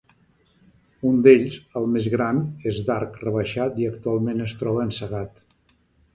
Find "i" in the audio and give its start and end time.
3.85-3.89